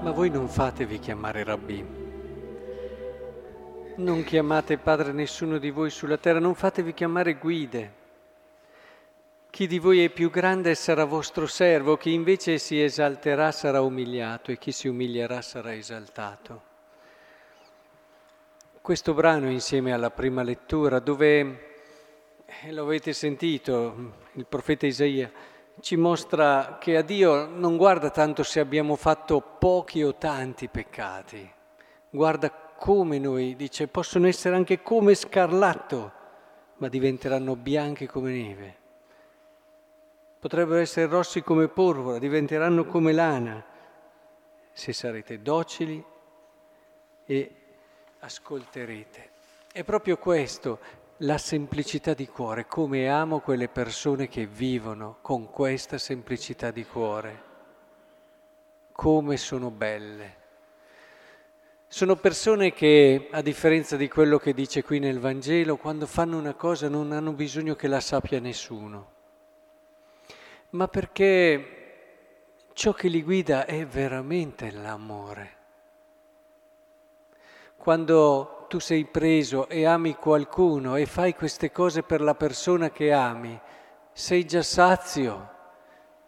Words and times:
Ma 0.00 0.12
voi 0.12 0.30
non 0.30 0.48
fatevi 0.48 0.98
chiamare 0.98 1.44
rabbì. 1.44 1.84
Non 3.96 4.24
chiamate 4.24 4.78
padre 4.78 5.12
nessuno 5.12 5.58
di 5.58 5.68
voi 5.68 5.90
sulla 5.90 6.16
terra, 6.16 6.38
non 6.38 6.54
fatevi 6.54 6.94
chiamare 6.94 7.34
guide. 7.34 7.92
Chi 9.50 9.66
di 9.66 9.78
voi 9.78 10.02
è 10.02 10.08
più 10.08 10.30
grande 10.30 10.74
sarà 10.74 11.04
vostro 11.04 11.46
servo, 11.46 11.98
chi 11.98 12.14
invece 12.14 12.56
si 12.56 12.82
esalterà 12.82 13.52
sarà 13.52 13.82
umiliato 13.82 14.50
e 14.50 14.56
chi 14.56 14.72
si 14.72 14.88
umilierà 14.88 15.42
sarà 15.42 15.74
esaltato. 15.74 16.62
Questo 18.80 19.12
brano 19.12 19.50
insieme 19.50 19.92
alla 19.92 20.10
prima 20.10 20.42
lettura 20.42 20.98
dove, 20.98 21.40
eh, 22.46 22.72
lo 22.72 22.84
avete 22.84 23.12
sentito, 23.12 24.14
il 24.32 24.46
profeta 24.46 24.86
Isaia 24.86 25.30
ci 25.80 25.96
mostra 25.96 26.78
che 26.78 26.96
a 26.96 27.02
Dio 27.02 27.46
non 27.46 27.76
guarda 27.76 28.10
tanto 28.10 28.42
se 28.42 28.60
abbiamo 28.60 28.96
fatto 28.96 29.40
pochi 29.40 30.02
o 30.02 30.14
tanti 30.14 30.68
peccati, 30.68 31.50
guarda 32.10 32.50
come 32.50 33.18
noi, 33.18 33.56
dice, 33.56 33.88
possono 33.88 34.26
essere 34.26 34.56
anche 34.56 34.82
come 34.82 35.14
scarlatto, 35.14 36.12
ma 36.76 36.88
diventeranno 36.88 37.56
bianchi 37.56 38.06
come 38.06 38.32
neve. 38.32 38.76
Potrebbero 40.38 40.80
essere 40.80 41.06
rossi 41.06 41.42
come 41.42 41.68
porpora, 41.68 42.18
diventeranno 42.18 42.86
come 42.86 43.12
lana, 43.12 43.62
se 44.72 44.92
sarete 44.94 45.42
docili 45.42 46.02
e 47.26 47.54
ascolterete. 48.20 49.30
È 49.70 49.84
proprio 49.84 50.16
questo, 50.16 50.78
la 51.22 51.36
semplicità 51.36 52.14
di 52.14 52.26
cuore, 52.26 52.66
come 52.66 53.08
amo 53.08 53.40
quelle 53.40 53.68
persone 53.68 54.28
che 54.28 54.46
vivono 54.46 55.18
con 55.20 55.50
questa 55.50 55.98
semplicità 55.98 56.70
di 56.70 56.84
cuore, 56.84 57.42
come 58.92 59.36
sono 59.36 59.70
belle. 59.70 60.38
Sono 61.88 62.16
persone 62.16 62.72
che, 62.72 63.28
a 63.32 63.42
differenza 63.42 63.96
di 63.96 64.08
quello 64.08 64.38
che 64.38 64.54
dice 64.54 64.82
qui 64.82 64.98
nel 64.98 65.18
Vangelo, 65.18 65.76
quando 65.76 66.06
fanno 66.06 66.38
una 66.38 66.54
cosa 66.54 66.88
non 66.88 67.12
hanno 67.12 67.32
bisogno 67.32 67.74
che 67.74 67.88
la 67.88 68.00
sappia 68.00 68.40
nessuno, 68.40 69.10
ma 70.70 70.88
perché 70.88 72.68
ciò 72.72 72.94
che 72.94 73.08
li 73.08 73.22
guida 73.22 73.66
è 73.66 73.84
veramente 73.84 74.70
l'amore. 74.70 75.56
Quando 77.76 78.59
tu 78.70 78.78
sei 78.78 79.04
preso 79.04 79.68
e 79.68 79.84
ami 79.84 80.14
qualcuno 80.14 80.94
e 80.94 81.04
fai 81.04 81.34
queste 81.34 81.72
cose 81.72 82.04
per 82.04 82.20
la 82.20 82.36
persona 82.36 82.90
che 82.90 83.10
ami, 83.10 83.60
sei 84.12 84.46
già 84.46 84.62
sazio, 84.62 85.48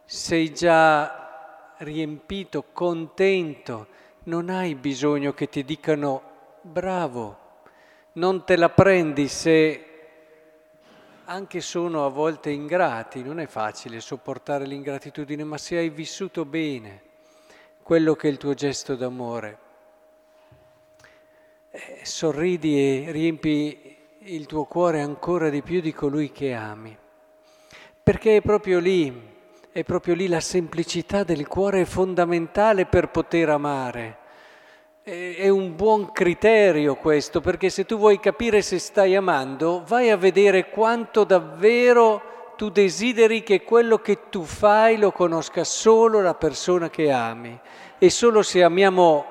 sei 0.05 0.53
già 0.53 1.75
riempito, 1.77 2.65
contento, 2.73 3.87
non 4.25 4.49
hai 4.51 4.75
bisogno 4.75 5.33
che 5.35 5.49
ti 5.49 5.63
dicano 5.63 6.23
bravo, 6.63 7.39
non 8.15 8.45
te 8.45 8.57
la 8.57 8.71
prendi 8.71 9.29
se 9.29 9.87
anche 11.27 11.61
sono 11.61 12.05
a 12.05 12.09
volte 12.09 12.51
ingrati, 12.51 13.23
non 13.23 13.39
è 13.39 13.47
facile 13.47 14.01
sopportare 14.01 14.67
l'ingratitudine, 14.67 15.45
ma 15.45 15.59
se 15.59 15.77
hai 15.77 15.91
vissuto 15.91 16.45
bene 16.45 17.03
quello 17.85 18.17
che 18.17 18.27
è 18.27 18.33
il 18.33 18.37
tuo 18.37 18.55
gesto 18.55 18.97
d'amore, 18.97 19.59
sorridi 22.03 23.05
e 23.07 23.13
riempi 23.13 23.97
il 24.25 24.47
tuo 24.47 24.65
cuore 24.65 25.01
ancora 25.01 25.49
di 25.49 25.63
più 25.63 25.81
di 25.81 25.93
colui 25.93 26.31
che 26.31 26.53
ami. 26.53 26.97
Perché 28.03 28.37
è 28.37 28.41
proprio 28.43 28.79
lì, 28.79 29.31
è 29.71 29.83
proprio 29.85 30.15
lì 30.15 30.29
la 30.29 30.41
semplicità 30.41 31.25
del 31.25 31.47
cuore 31.49 31.83
è 31.83 31.85
fondamentale 31.85 32.87
per 32.87 33.09
poter 33.09 33.49
amare. 33.49 34.19
È 35.03 35.49
un 35.49 35.75
buon 35.75 36.13
criterio 36.13 36.95
questo, 36.97 37.41
perché 37.41 37.71
se 37.71 37.85
tu 37.85 37.97
vuoi 37.97 38.21
capire 38.21 38.63
se 38.63 38.79
stai 38.79 39.17
amando, 39.17 39.83
vai 39.87 40.11
a 40.11 40.17
vedere 40.17 40.69
quanto 40.69 41.25
davvero 41.25 42.55
tu 42.57 42.69
desideri 42.69 43.43
che 43.43 43.63
quello 43.63 43.99
che 43.99 44.29
tu 44.29 44.45
fai 44.45 44.99
lo 44.99 45.11
conosca 45.11 45.65
solo 45.65 46.21
la 46.21 46.35
persona 46.35 46.91
che 46.91 47.11
ami. 47.11 47.59
E 47.99 48.11
solo 48.11 48.43
se 48.43 48.63
amiamo 48.63 49.25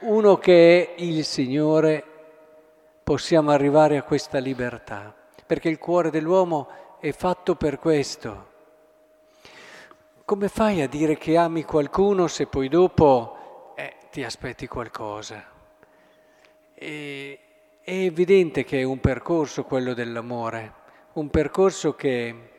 uno 0.00 0.36
che 0.36 0.94
è 0.94 1.02
il 1.02 1.24
Signore, 1.24 2.04
possiamo 3.02 3.50
arrivare 3.50 3.96
a 3.96 4.02
questa 4.02 4.38
libertà, 4.38 5.14
perché 5.46 5.68
il 5.68 5.78
cuore 5.78 6.10
dell'uomo 6.10 6.68
è 7.00 7.10
fatto 7.12 7.56
per 7.56 7.78
questo. 7.78 8.46
Come 10.24 10.48
fai 10.48 10.82
a 10.82 10.88
dire 10.88 11.16
che 11.16 11.36
ami 11.36 11.64
qualcuno 11.64 12.26
se 12.26 12.46
poi 12.46 12.68
dopo 12.68 13.72
eh, 13.76 13.96
ti 14.10 14.22
aspetti 14.22 14.66
qualcosa? 14.68 15.42
E, 16.74 17.38
è 17.80 17.92
evidente 17.92 18.64
che 18.64 18.80
è 18.80 18.82
un 18.82 19.00
percorso 19.00 19.64
quello 19.64 19.94
dell'amore, 19.94 20.74
un 21.14 21.30
percorso 21.30 21.94
che, 21.94 22.50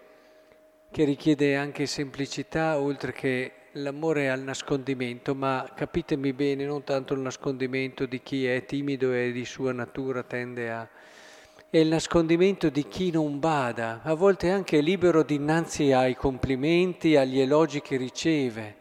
che 0.90 1.04
richiede 1.04 1.56
anche 1.56 1.86
semplicità 1.86 2.80
oltre 2.80 3.14
che 3.14 3.54
l'amore 3.74 4.30
al 4.30 4.42
nascondimento, 4.42 5.36
ma 5.36 5.70
capitemi 5.76 6.34
bene, 6.34 6.66
non 6.66 6.84
tanto 6.84 7.14
il 7.14 7.20
nascondimento 7.20 8.06
di 8.06 8.22
chi 8.22 8.46
è 8.46 8.66
timido 8.66 9.14
e 9.14 9.32
di 9.32 9.46
sua 9.46 9.72
natura 9.72 10.24
tende 10.24 10.72
a... 10.72 10.88
è 11.70 11.78
il 11.78 11.88
nascondimento 11.88 12.70
di 12.70 12.88
chi 12.88 13.12
non 13.12 13.40
bada, 13.40 14.02
a 14.04 14.14
volte 14.16 14.50
anche 14.50 14.82
libero 14.82 15.24
dinanzi 15.24 15.92
ai 15.92 16.16
complimenti, 16.16 17.16
agli 17.16 17.40
elogi 17.40 17.82
che 17.82 17.98
riceve. 17.98 18.78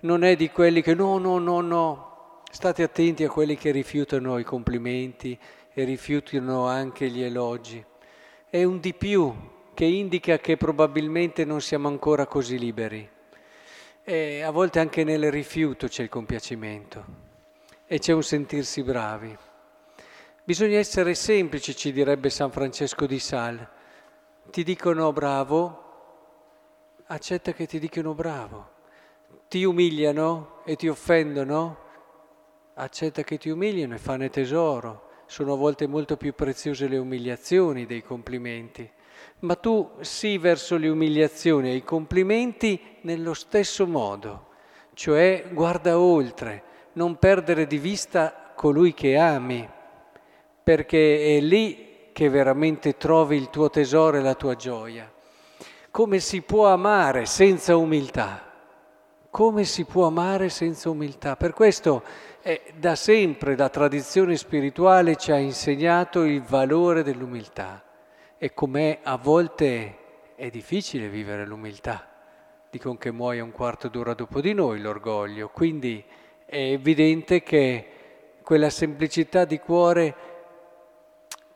Non 0.00 0.24
è 0.24 0.34
di 0.36 0.48
quelli 0.50 0.80
che 0.80 0.94
no, 0.94 1.18
no, 1.18 1.38
no, 1.38 1.60
no. 1.60 2.42
State 2.50 2.82
attenti 2.82 3.22
a 3.24 3.28
quelli 3.28 3.56
che 3.56 3.70
rifiutano 3.70 4.38
i 4.38 4.44
complimenti 4.44 5.38
e 5.72 5.84
rifiutano 5.84 6.66
anche 6.66 7.08
gli 7.08 7.22
elogi. 7.22 7.84
È 8.48 8.64
un 8.64 8.80
di 8.80 8.94
più 8.94 9.32
che 9.74 9.84
indica 9.84 10.38
che 10.38 10.56
probabilmente 10.56 11.44
non 11.44 11.60
siamo 11.60 11.88
ancora 11.88 12.26
così 12.26 12.58
liberi. 12.58 13.08
E 14.02 14.40
a 14.40 14.50
volte 14.50 14.78
anche 14.78 15.04
nel 15.04 15.30
rifiuto 15.30 15.86
c'è 15.86 16.02
il 16.02 16.08
compiacimento 16.08 17.04
e 17.86 17.98
c'è 17.98 18.12
un 18.12 18.22
sentirsi 18.22 18.82
bravi. 18.82 19.36
Bisogna 20.42 20.78
essere 20.78 21.14
semplici, 21.14 21.76
ci 21.76 21.92
direbbe 21.92 22.30
San 22.30 22.50
Francesco 22.50 23.06
di 23.06 23.18
Sal. 23.18 23.68
Ti 24.50 24.64
dicono 24.64 25.12
bravo, 25.12 27.02
accetta 27.08 27.52
che 27.52 27.66
ti 27.66 27.78
dicano 27.78 28.14
bravo. 28.14 28.70
Ti 29.48 29.64
umiliano 29.64 30.62
e 30.64 30.76
ti 30.76 30.88
offendono, 30.88 31.78
accetta 32.74 33.22
che 33.22 33.36
ti 33.36 33.50
umiliano 33.50 33.94
e 33.94 33.98
fanne 33.98 34.30
tesoro. 34.30 35.08
Sono 35.26 35.52
a 35.52 35.56
volte 35.56 35.86
molto 35.86 36.16
più 36.16 36.34
preziose 36.34 36.88
le 36.88 36.96
umiliazioni 36.96 37.84
dei 37.84 38.02
complimenti 38.02 38.90
ma 39.40 39.54
tu 39.54 39.88
sì 40.00 40.38
verso 40.38 40.76
le 40.76 40.88
umiliazioni 40.88 41.70
e 41.70 41.76
i 41.76 41.84
complimenti 41.84 42.78
nello 43.02 43.34
stesso 43.34 43.86
modo, 43.86 44.48
cioè 44.94 45.46
guarda 45.50 45.98
oltre, 45.98 46.62
non 46.92 47.16
perdere 47.16 47.66
di 47.66 47.78
vista 47.78 48.52
colui 48.54 48.92
che 48.92 49.16
ami, 49.16 49.66
perché 50.62 51.36
è 51.36 51.40
lì 51.40 52.08
che 52.12 52.28
veramente 52.28 52.96
trovi 52.96 53.36
il 53.36 53.48
tuo 53.48 53.70
tesoro 53.70 54.18
e 54.18 54.20
la 54.20 54.34
tua 54.34 54.56
gioia. 54.56 55.10
Come 55.90 56.20
si 56.20 56.42
può 56.42 56.68
amare 56.68 57.24
senza 57.24 57.76
umiltà? 57.76 58.44
Come 59.30 59.64
si 59.64 59.84
può 59.84 60.06
amare 60.06 60.48
senza 60.50 60.90
umiltà? 60.90 61.36
Per 61.36 61.54
questo 61.54 62.02
eh, 62.42 62.60
da 62.76 62.94
sempre 62.94 63.56
la 63.56 63.68
tradizione 63.68 64.36
spirituale 64.36 65.16
ci 65.16 65.32
ha 65.32 65.38
insegnato 65.38 66.24
il 66.24 66.42
valore 66.42 67.02
dell'umiltà 67.02 67.82
e 68.42 68.54
com'è 68.54 69.00
a 69.02 69.18
volte 69.18 69.98
è 70.34 70.48
difficile 70.48 71.10
vivere 71.10 71.44
l'umiltà. 71.44 72.08
Dicono 72.70 72.96
che 72.96 73.10
muoia 73.10 73.44
un 73.44 73.50
quarto 73.52 73.88
d'ora 73.88 74.14
dopo 74.14 74.40
di 74.40 74.54
noi 74.54 74.80
l'orgoglio, 74.80 75.50
quindi 75.50 76.02
è 76.46 76.56
evidente 76.56 77.42
che 77.42 78.38
quella 78.42 78.70
semplicità 78.70 79.44
di 79.44 79.58
cuore 79.58 80.14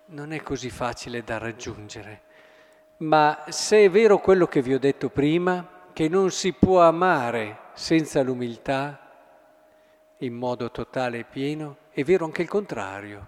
non 0.08 0.34
è 0.34 0.42
così 0.42 0.68
facile 0.68 1.24
da 1.24 1.38
raggiungere. 1.38 2.20
Ma 2.98 3.46
se 3.48 3.84
è 3.84 3.88
vero 3.88 4.18
quello 4.18 4.46
che 4.46 4.60
vi 4.60 4.74
ho 4.74 4.78
detto 4.78 5.08
prima, 5.08 5.88
che 5.94 6.10
non 6.10 6.30
si 6.30 6.52
può 6.52 6.82
amare 6.82 7.60
senza 7.72 8.22
l'umiltà 8.22 9.10
in 10.18 10.34
modo 10.34 10.70
totale 10.70 11.20
e 11.20 11.24
pieno, 11.24 11.78
è 11.88 12.04
vero 12.04 12.26
anche 12.26 12.42
il 12.42 12.48
contrario. 12.48 13.26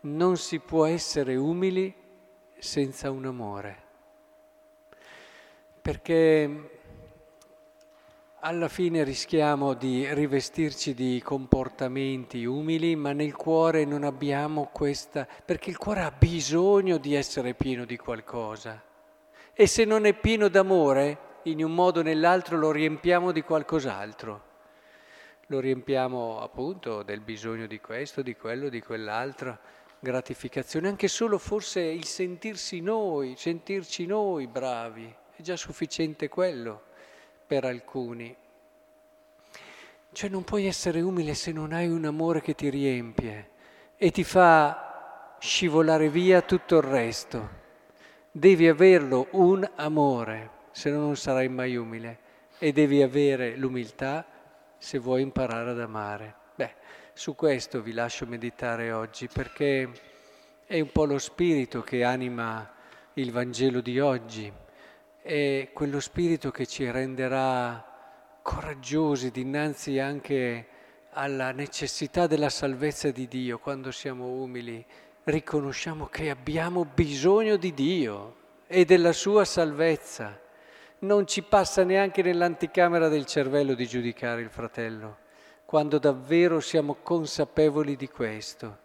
Non 0.00 0.38
si 0.38 0.58
può 0.58 0.86
essere 0.86 1.36
umili 1.36 2.04
senza 2.58 3.10
un 3.10 3.26
amore. 3.26 3.82
Perché 5.80 6.70
alla 8.40 8.68
fine 8.68 9.02
rischiamo 9.02 9.74
di 9.74 10.12
rivestirci 10.12 10.94
di 10.94 11.20
comportamenti 11.24 12.44
umili, 12.44 12.94
ma 12.94 13.12
nel 13.12 13.34
cuore 13.34 13.84
non 13.84 14.04
abbiamo 14.04 14.68
questa, 14.72 15.26
perché 15.44 15.70
il 15.70 15.78
cuore 15.78 16.02
ha 16.02 16.12
bisogno 16.16 16.98
di 16.98 17.14
essere 17.14 17.54
pieno 17.54 17.84
di 17.84 17.96
qualcosa. 17.96 18.82
E 19.52 19.66
se 19.66 19.84
non 19.84 20.04
è 20.04 20.12
pieno 20.14 20.48
d'amore, 20.48 21.18
in 21.44 21.64
un 21.64 21.74
modo 21.74 22.00
o 22.00 22.02
nell'altro 22.02 22.56
lo 22.56 22.70
riempiamo 22.70 23.32
di 23.32 23.42
qualcos'altro. 23.42 24.44
lo 25.48 25.60
riempiamo 25.60 26.40
appunto 26.40 27.02
del 27.04 27.20
bisogno 27.20 27.66
di 27.66 27.80
questo, 27.80 28.22
di 28.22 28.34
quello, 28.34 28.68
di 28.68 28.80
quell'altro, 28.80 29.58
gratificazione, 30.06 30.86
anche 30.86 31.08
solo 31.08 31.36
forse 31.36 31.80
il 31.80 32.04
sentirsi 32.04 32.80
noi, 32.80 33.34
sentirci 33.36 34.06
noi 34.06 34.46
bravi, 34.46 35.12
è 35.34 35.42
già 35.42 35.56
sufficiente 35.56 36.28
quello 36.28 36.82
per 37.44 37.64
alcuni. 37.64 38.34
Cioè 40.12 40.30
non 40.30 40.44
puoi 40.44 40.66
essere 40.66 41.00
umile 41.00 41.34
se 41.34 41.50
non 41.50 41.72
hai 41.72 41.88
un 41.88 42.04
amore 42.04 42.40
che 42.40 42.54
ti 42.54 42.70
riempie 42.70 43.50
e 43.96 44.12
ti 44.12 44.22
fa 44.22 45.34
scivolare 45.40 46.08
via 46.08 46.40
tutto 46.40 46.76
il 46.76 46.84
resto. 46.84 47.64
Devi 48.30 48.68
averlo 48.68 49.26
un 49.32 49.68
amore, 49.74 50.50
se 50.70 50.90
no 50.90 51.00
non 51.00 51.16
sarai 51.16 51.48
mai 51.48 51.74
umile 51.74 52.18
e 52.58 52.70
devi 52.70 53.02
avere 53.02 53.56
l'umiltà 53.56 54.24
se 54.78 54.98
vuoi 54.98 55.22
imparare 55.22 55.70
ad 55.70 55.80
amare. 55.80 56.34
Beh, 56.54 56.74
su 57.16 57.34
questo 57.34 57.80
vi 57.80 57.92
lascio 57.92 58.26
meditare 58.26 58.92
oggi 58.92 59.26
perché 59.26 59.90
è 60.66 60.78
un 60.78 60.92
po' 60.92 61.06
lo 61.06 61.16
spirito 61.16 61.80
che 61.80 62.04
anima 62.04 62.70
il 63.14 63.32
Vangelo 63.32 63.80
di 63.80 63.98
oggi, 63.98 64.52
è 65.22 65.70
quello 65.72 65.98
spirito 65.98 66.50
che 66.50 66.66
ci 66.66 66.90
renderà 66.90 68.38
coraggiosi 68.42 69.30
dinanzi 69.30 69.98
anche 69.98 70.66
alla 71.12 71.52
necessità 71.52 72.26
della 72.26 72.50
salvezza 72.50 73.10
di 73.10 73.26
Dio. 73.26 73.58
Quando 73.60 73.90
siamo 73.92 74.26
umili. 74.26 74.84
Riconosciamo 75.24 76.06
che 76.06 76.28
abbiamo 76.28 76.84
bisogno 76.84 77.56
di 77.56 77.72
Dio 77.72 78.36
e 78.66 78.84
della 78.84 79.12
sua 79.12 79.46
salvezza. 79.46 80.38
Non 80.98 81.26
ci 81.26 81.42
passa 81.42 81.82
neanche 81.82 82.20
nell'anticamera 82.20 83.08
del 83.08 83.24
cervello 83.24 83.72
di 83.72 83.86
giudicare 83.86 84.42
il 84.42 84.50
fratello, 84.50 85.16
quando 85.66 85.98
davvero 85.98 86.60
siamo 86.60 86.94
consapevoli 87.02 87.96
di 87.96 88.08
questo. 88.08 88.78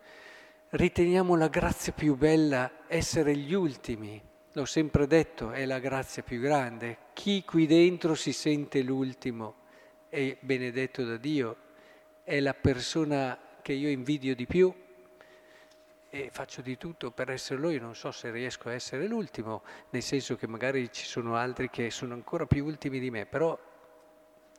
Riteniamo 0.69 1.35
la 1.35 1.47
grazia 1.47 1.93
più 1.93 2.15
bella 2.15 2.71
essere 2.87 3.37
gli 3.37 3.53
ultimi, 3.53 4.21
l'ho 4.53 4.65
sempre 4.65 5.05
detto, 5.05 5.51
è 5.51 5.65
la 5.65 5.79
grazia 5.79 6.23
più 6.23 6.41
grande. 6.41 6.97
Chi 7.13 7.43
qui 7.45 7.67
dentro 7.67 8.15
si 8.15 8.33
sente 8.33 8.81
l'ultimo 8.81 9.55
è 10.09 10.35
benedetto 10.39 11.05
da 11.05 11.17
Dio, 11.17 11.55
è 12.23 12.39
la 12.39 12.55
persona 12.55 13.37
che 13.61 13.73
io 13.73 13.89
invidio 13.89 14.33
di 14.33 14.47
più 14.47 14.73
e 16.09 16.29
faccio 16.31 16.61
di 16.61 16.77
tutto 16.77 17.11
per 17.11 17.29
essere 17.29 17.59
lui, 17.59 17.77
non 17.79 17.95
so 17.95 18.11
se 18.11 18.31
riesco 18.31 18.69
a 18.69 18.73
essere 18.73 19.07
l'ultimo, 19.07 19.61
nel 19.91 20.01
senso 20.01 20.35
che 20.35 20.47
magari 20.47 20.91
ci 20.91 21.05
sono 21.05 21.35
altri 21.35 21.69
che 21.69 21.91
sono 21.91 22.13
ancora 22.13 22.45
più 22.45 22.65
ultimi 22.65 22.99
di 22.99 23.11
me, 23.11 23.25
però 23.25 23.57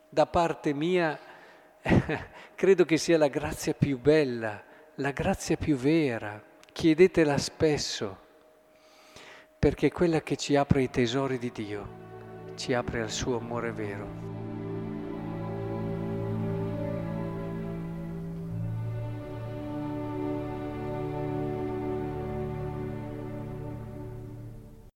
da 0.09 0.25
parte 0.25 0.73
mia 0.73 1.19
credo 2.55 2.85
che 2.85 2.97
sia 2.97 3.17
la 3.17 3.27
grazia 3.27 3.73
più 3.73 3.99
bella, 3.99 4.63
la 4.95 5.11
grazia 5.11 5.57
più 5.57 5.75
vera. 5.75 6.41
Chiedetela 6.71 7.37
spesso, 7.37 8.17
perché 9.59 9.87
è 9.87 9.91
quella 9.91 10.21
che 10.21 10.37
ci 10.37 10.55
apre 10.55 10.81
i 10.81 10.89
tesori 10.89 11.37
di 11.37 11.51
Dio, 11.51 11.87
ci 12.55 12.73
apre 12.73 13.01
al 13.01 13.11
suo 13.11 13.37
amore 13.37 13.71
vero. 13.71 14.52